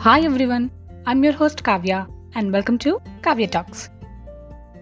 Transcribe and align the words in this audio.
Hi 0.00 0.24
everyone 0.24 0.68
I'm 1.08 1.24
your 1.24 1.38
host 1.40 1.62
Kavya 1.62 2.06
and 2.36 2.52
welcome 2.52 2.78
to 2.84 3.00
Kavya 3.26 3.46
talks 3.46 3.90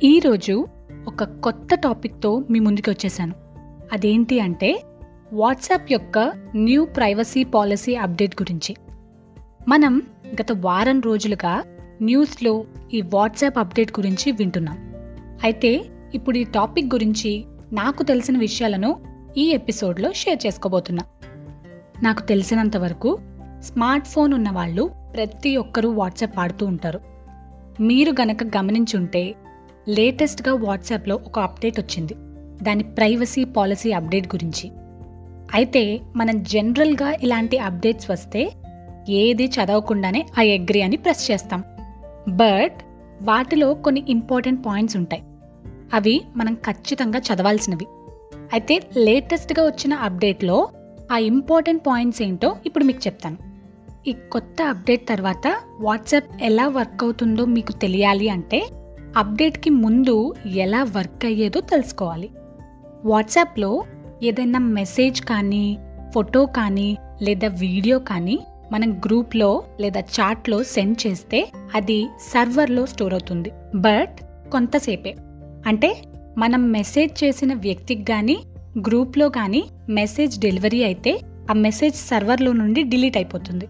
ఈరోజు 0.05 0.67
ఒక 1.07 1.25
కొత్త 1.25 1.75
టాపిక్తో 1.75 2.45
మీ 2.51 2.61
ముందుకు 2.61 2.91
వచ్చేసాను. 2.91 3.35
అదేంటి 3.93 4.41
అంటే 4.41 4.83
వాట్సాప్ 5.33 5.93
యొక్క 5.93 6.33
న్యూ 6.57 6.85
ప్రైవసీ 6.85 7.45
పాలసీ 7.45 7.95
అప్డేట్ 7.95 8.43
గురించి. 8.43 8.77
మనం 9.69 10.03
గత 10.35 10.53
వారం 10.53 11.01
రోజులుగా 11.01 11.63
న్యూస్లో 12.03 12.65
ఈ 12.95 13.01
వాట్సాప్ 13.01 13.59
అప్డేట్ 13.59 14.01
గురించి 14.01 14.33
వింటున్నాం. 14.33 14.79
అయితే 15.45 15.85
ఇప్పుడు 16.15 16.39
ఈ 16.39 16.45
టాపిక్ 16.45 16.95
గురించి 16.95 17.45
నాకు 17.73 18.03
తెలిసిన 18.03 18.39
విషయాలను 18.39 18.97
ఈ 19.37 19.47
ఎపిసోడ్లో 19.51 20.13
షేర్ 20.13 20.47
చేసుకోబోతున్నా. 20.47 21.05
నాకు 22.03 22.23
తెలిసినంత 22.23 22.77
వరకు 22.77 23.19
స్మార్ట్ 23.61 24.07
ఫోన్ 24.07 24.35
ఉన్న 24.35 24.51
వాళ్ళు 24.51 25.06
ప్రతి 25.17 25.57
ఒక్కరూ 25.57 25.91
వాట్సాప్ 25.91 26.39
వాడుతూ 26.39 26.67
ఉంటారు. 26.67 27.01
మీరు 27.81 28.11
గనక 28.11 28.45
గమనించుంటే 28.45 29.35
లేటెస్ట్గా 29.89 30.55
వాట్సాప్లో 30.55 31.17
ఒక 31.17 31.39
అప్డేట్ 31.39 31.81
వచ్చింది. 31.81 32.15
దాని 32.65 32.83
ప్రైవసీ 32.83 33.45
పాలసీ 33.45 33.93
అప్డేట్ 33.93 34.27
గురించి. 34.27 34.71
అయితే 35.55 36.01
మనం 36.17 36.43
జనరల్గా 36.43 37.13
ఇలాంటి 37.23 37.59
అప్డేట్స్ 37.59 38.11
వస్తే 38.11 38.53
ఏది 39.09 39.45
చదవకుండానే 39.45 40.27
ఐ 40.39 40.59
అగ్రి 40.59 40.83
అని 40.83 40.97
ప్రెస్ 40.97 41.31
చేస్తాం. 41.31 41.65
బట్ 42.29 42.75
వాటిలో 43.23 43.75
కొన్ని 43.75 44.05
ఇంపార్టెంట్ 44.09 44.67
పాయింట్స్ 44.67 44.97
ఉంటాయి. 44.97 45.23
అవి 45.95 46.25
మనం 46.37 46.55
ఖచ్చితంగా 46.55 47.19
చదవాల్సినవి. 47.19 47.87
అయితే 48.53 48.81
లేటెస్ట్గా 48.97 49.67
వచ్చిన 49.67 49.95
అప్డేట్లో 49.95 50.69
ఆ 51.13 51.19
ఇంపార్టెంట్ 51.19 51.87
పాయింట్స్ 51.87 52.23
ఏంటో 52.23 52.57
ఇప్పుడు 52.67 52.85
మీకు 52.85 52.99
చెప్తాను. 53.07 53.46
ఈ 54.07 54.13
కొత్త 54.33 54.63
అప్డేట్ 54.63 55.09
తర్వాత 55.09 55.47
వాట్సాప్ 55.81 56.43
ఎలా 56.43 56.69
వర్క్ 56.69 57.05
అవుతుందో 57.05 57.45
మీకు 57.45 57.73
తెలియాలి 57.73 58.29
అంటే 58.29 58.69
అప్డేట్కి 59.17 59.71
ముందు 59.71 60.35
ఎలా 60.47 60.83
వర్క్ 60.83 61.25
అయ్యేదో 61.25 61.61
తెలుసుకోవాలి. 61.61 62.31
వాట్సాప్లో 63.05 63.85
ఏదైనా 64.23 64.59
మెసేజ్ 64.59 65.21
కానీ 65.21 65.79
ఫోటో 66.15 66.47
కానీ 66.47 66.99
లేదా 67.23 67.49
వీడియో 67.49 67.99
కానీ 67.99 68.39
మనం 68.73 68.93
గ్రూప్లో 69.07 69.63
లేదా 69.81 70.01
చాట్లో 70.01 70.63
సెండ్ 70.63 71.07
చేస్తే 71.07 71.49
అది 71.75 71.99
సర్వర్లో 72.33 72.87
స్టోర్ 72.87 73.13
అవుతుంది. 73.13 73.51
బట్ 73.75 74.17
కొంతసేపే. 74.51 75.15
అంటే 75.67 75.91
మనం 76.39 76.71
మెసేజ్ 76.71 77.25
చేసిన 77.25 77.55
వ్యక్తికి 77.55 78.05
కానీ 78.05 78.37
గ్రూప్లో 78.79 79.29
కానీ 79.29 79.65
మెసేజ్ 79.91 80.41
డెలివరీ 80.41 80.85
అయితే 80.85 81.21
ఆ 81.51 81.53
మెసేజ్ 81.53 81.95
సర్వర్లో 81.95 82.53
నుండి 82.53 82.83
డిలీట్ 82.83 83.17
అయిపోతుంది. 83.17 83.67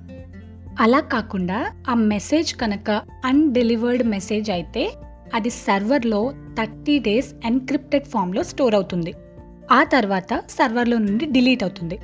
అలా 0.81 1.01
కాకుండా 1.01 1.73
ఆ 1.89 1.95
మెసేజ్ 1.95 2.55
కనుక 2.55 3.03
అన్డెలివర్డ్ 3.25 4.03
మెసేజ్ 4.03 4.51
అయితే 4.51 4.93
అది 5.35 5.51
సర్వర్లో 5.51 6.33
థర్టీ 6.59 6.99
డేస్ 6.99 7.47
ఎన్క్రిప్టెడ్ 7.47 8.05
ఫామ్లో 8.05 8.43
స్టోర్ 8.43 8.75
అవుతుంది. 8.75 9.15
ఆ 9.73 9.85
తర్వాత 9.85 10.43
సర్వర్లో 10.51 10.99
నుండి 10.99 11.27
డిలీట్ 11.27 11.63
అవుతుంది. 11.63 11.99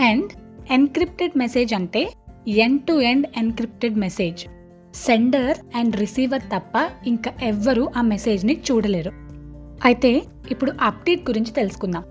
అండ్ 0.00 0.30
ఎన్క్రిప్టెడ్ 0.70 1.38
మెసేజ్ 1.38 1.74
అంటే 1.74 2.12
end 2.48 2.82
to 2.82 2.92
end 2.92 3.26
encrypted 3.36 3.96
message. 3.96 4.46
Sender 4.94 5.58
and 5.76 5.96
receiver 5.96 6.42
తప్ప 6.42 6.90
ఇంకా 7.06 7.32
ఎవ్వరూ 7.42 7.88
ఆ 7.96 8.02
మెసేజ్ని 8.02 8.62
చూడలేరు. 8.70 9.10
అయితే 9.84 10.22
ఇప్పుడు 10.50 10.72
అప్డేట్ 10.82 11.30
గురించి 11.30 11.52
తెలుసుకుందాం. 11.52 12.02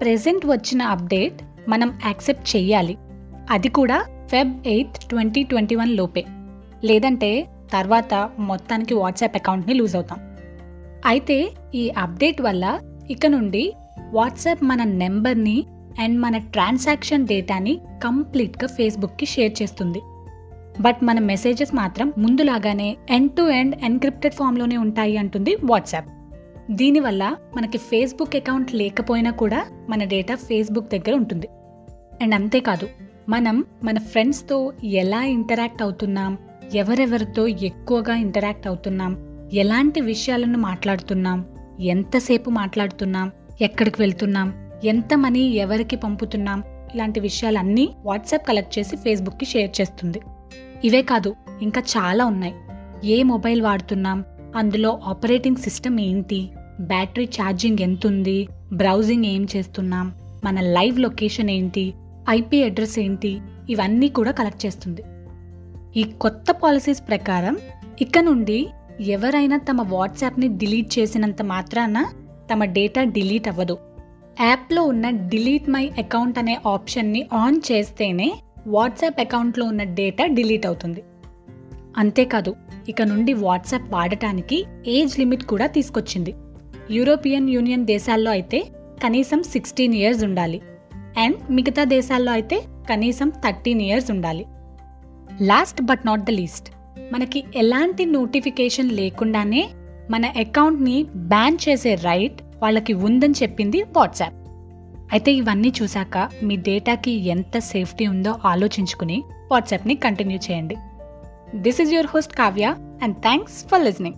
ప్రెజెంట్ 0.00 0.46
వచ్చిన 0.46 0.82
అప్డేట్ 0.82 1.70
మనం 1.70 1.98
యాక్సెప్ట్ 2.06 2.56
చేయాలి. 2.56 2.96
అది 3.50 3.68
కూడా 3.68 4.04
Feb 4.30 4.66
eighth 4.66 5.08
twenty 5.08 5.42
twenty 5.42 5.74
one 5.74 5.90
లోపే. 5.90 6.24
లేదంటే 6.84 7.46
తర్వాత 7.72 8.30
మొత్తానికి 8.38 8.94
వాట్సాప్ 8.94 9.36
అకౌంట్ని 9.36 9.74
లూజ్ 9.74 9.94
అవుతాం. 9.94 10.18
అయితే 11.06 11.52
ఈ 11.74 11.90
అప్డేట్ 11.90 12.42
వల్ల 12.42 12.80
ఇక 13.10 13.26
నుండి 13.26 13.72
వాట్సాప్ 14.12 14.64
మన 14.64 14.84
నెంబర్ని 14.84 15.66
అండ్ 16.00 16.20
మన 16.20 16.36
ట్రాన్సాక్షన్ 16.36 17.26
డేటాని 17.26 17.80
కంప్లీట్గా 18.04 18.66
ఫేస్బుక్కి 18.66 19.26
షేర్ 19.26 19.62
చేస్తుంది. 19.62 20.00
బట్ 20.80 20.96
మన 21.02 21.18
మెసేజెస్ 21.18 21.74
మాత్రం 21.74 22.12
ముందులాగానే 22.18 22.96
ఎండ్ 23.10 23.32
టు 23.32 23.42
ఎండ్ 23.42 23.76
ఎన్క్రిప్టెడ్ 23.84 24.34
ఫామ్లోనే 24.34 24.76
ఉంటాయి 24.76 25.16
అంటుంది 25.16 25.56
వాట్సాప్ 25.64 26.08
దీనివల్ల 26.70 27.36
మనకి 27.56 27.78
ఫేస్బుక్ 27.78 28.36
అకౌంట్ 28.36 28.74
లేకపోయినా 28.74 29.30
కూడా 29.30 29.66
మన 29.90 30.04
డేటా 30.04 30.34
ఫేస్బుక్ 30.34 30.90
దగ్గర 30.90 31.14
ఉంటుంది. 31.14 31.48
అండ్ 32.22 32.34
అంతేకాదు 32.34 32.88
మనం 33.28 33.64
మన 33.84 33.98
ఫ్రెండ్స్తో 33.98 34.72
ఎలా 34.84 35.24
ఇంటరాక్ట్ 35.24 35.82
అవుతున్నాం? 35.82 36.38
ఎవరెవరితో 36.74 37.46
ఎక్కువగా 37.46 38.16
ఇంటరాక్ట్ 38.16 38.66
అవుతున్నాం? 38.66 39.16
ఎలాంటి 39.52 40.00
విషయాలను 40.00 40.58
మాట్లాడుతున్నాం? 40.58 41.44
ఎంతసేపు 41.80 42.50
మాట్లాడుతున్నాం? 42.50 43.32
ఎక్కడికి 43.60 44.02
వెళ్తున్నాం? 44.02 44.70
ఎంత 44.84 45.14
మనీ 45.14 45.40
ఎవరికి 45.40 45.96
పంపుతున్నాం? 45.96 46.62
ఇలాంటి 46.94 47.20
విషయాలన్నీ 47.20 47.88
వాట్సాప్ 48.04 48.48
కలెక్ట్ 48.48 48.78
చేసి 48.78 48.96
ఫేస్బుక్కి 48.96 49.44
షేర్ 49.44 49.80
చేస్తుంది. 49.80 50.20
ఇవే 50.84 51.02
కాదు 51.02 51.34
ఇంకా 51.62 51.80
చాలా 51.80 52.24
ఉన్నాయి. 52.24 52.54
ఏ 53.04 53.22
మొబైల్ 53.22 53.62
వాడుతున్నాం? 53.62 54.24
అందులో 54.56 55.00
ఆపరేటింగ్ 55.04 55.56
సిస్టమ్ 55.56 56.00
ఏంటి? 56.00 56.50
బ్యాటరీ 56.80 57.24
ఛార్జింగ్ 57.24 57.78
ఎంతుంది? 57.80 58.48
బ్రౌజింగ్ 58.72 59.24
ఏం 59.24 59.46
చేస్తున్నాం? 59.56 60.14
మన 60.44 60.60
లైవ్ 60.60 61.00
లొకేషన్ 61.00 61.50
ఏంటి? 61.50 61.94
ఐపీ 62.28 62.62
అడ్రస్ 62.62 62.98
ఏంటి? 62.98 63.40
ఇవన్నీ 63.70 64.08
కూడా 64.08 64.30
కలెక్ట్ 64.30 64.66
చేస్తుంది. 64.66 65.02
ఈ 65.96 66.02
కొత్త 66.02 66.52
పాలసీస్ 66.52 67.08
ప్రకారం 67.08 67.58
ఇక 68.00 68.18
నుండి 68.18 68.66
ఎవరైనా 69.00 69.56
తమ 69.56 69.82
వాట్సాప్ని 69.82 70.48
డిలీట్ 70.48 70.98
చేసినంత 70.98 71.42
మాత్రాన 71.42 72.06
తమ 72.52 72.64
డేటా 72.64 73.04
డిలీట్ 73.04 73.48
అవ్వదు. 73.48 73.78
యాప్లో 74.40 74.84
ఉన్న 74.84 75.10
డిలీట్ 75.10 75.68
మై 75.68 75.90
అకౌంట్ 75.98 76.38
అనే 76.38 76.58
ఆప్షన్ని 76.66 77.26
ఆన్ 77.32 77.60
చేస్తేనే 77.72 78.40
వాట్సాప్ 78.66 79.20
అకౌంట్లో 79.20 79.66
ఉన్న 79.66 79.82
డేటా 79.82 80.26
డిలీట్ 80.26 80.66
అవుతుంది. 80.66 81.02
అంతేకాదు 81.96 82.54
ఇక 82.88 83.02
నుండి 83.02 83.32
వాట్సాప్ 83.32 83.92
వాడటానికి 83.92 84.64
ఏజ్ 84.86 85.18
లిమిట్ 85.18 85.44
కూడా 85.44 85.66
తీసుకొచ్చింది. 85.66 86.34
యూరోపియన్ 86.90 87.50
యూనియన్ 87.50 87.86
దేశాల్లో 87.86 88.30
అయితే 88.30 88.66
కనీసం 89.04 89.42
సిక్స్టీన్ 89.42 89.94
ఇయర్స్ 89.94 90.24
ఉండాలి. 90.24 90.60
అండ్ 91.16 91.36
మిగతా 91.50 91.84
దేశాల్లో 91.84 92.32
అయితే 92.32 92.64
కనీసం 92.90 93.28
థర్టీన్ 93.30 93.82
ఇయర్స్ 93.82 94.10
ఉండాలి. 94.10 94.46
Last 95.42 95.82
but 95.82 96.00
not 96.06 96.24
the 96.24 96.30
least 96.30 96.70
మనకి 97.12 97.44
ఎలాంటి 97.56 98.04
నోటిఫికేషన్ 98.06 98.90
లేకుండానే 98.92 99.68
మన 100.10 100.26
అకౌంట్ని 100.26 101.06
బ్యాన్ 101.14 101.58
చేసే 101.68 101.94
రైట్ 101.94 102.42
వాళ్ళకి 102.62 102.92
ఉందని 102.92 103.34
చెప్పింది 103.42 103.82
వాట్సాప్ 103.96 104.34
అయితే 105.12 105.32
ఇవన్నీ 105.32 105.72
చూశాక 105.82 106.30
మీ 106.42 106.56
డేటాకి 106.56 107.10
ఎంత 107.10 107.58
సేఫ్టీ 107.58 108.06
ఉందో 108.06 108.34
ఆలోచించుకుని 108.44 109.22
వాట్సాప్ని 109.50 109.94
కంటిన్యూ 109.94 110.38
చేయండి. 110.50 110.76
This 111.54 111.80
is 111.80 111.92
your 111.92 112.06
host 112.06 112.36
Kavya 112.36 112.74
and 113.02 113.16
thanks 113.16 113.68
for 113.68 113.84
listening 113.84 114.16